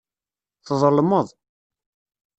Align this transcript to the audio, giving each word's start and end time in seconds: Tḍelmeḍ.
Tḍelmeḍ. 0.65 1.27